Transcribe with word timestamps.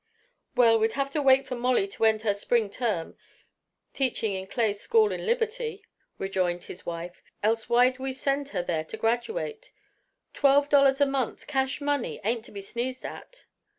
"Well, 0.55 0.79
we'd 0.79 0.93
have 0.93 1.11
to 1.11 1.21
wait 1.21 1.45
for 1.45 1.53
Molly 1.53 1.87
to 1.89 2.05
end 2.05 2.23
her 2.23 2.33
spring 2.33 2.71
term, 2.71 3.15
teaching 3.93 4.33
in 4.33 4.47
Clay 4.47 4.73
School, 4.73 5.11
in 5.11 5.27
Liberty," 5.27 5.83
rejoined 6.17 6.63
his 6.63 6.87
wife, 6.87 7.21
"else 7.43 7.69
why'd 7.69 7.99
we 7.99 8.11
send 8.11 8.49
her 8.49 8.63
there 8.63 8.83
to 8.85 8.97
graduate? 8.97 9.71
Twelve 10.33 10.69
dollars 10.69 11.01
a 11.01 11.05
month, 11.05 11.45
cash 11.45 11.81
money, 11.81 12.19
ain't 12.23 12.43
to 12.45 12.51
be 12.51 12.61
sneezed 12.63 13.05
at." 13.05 13.45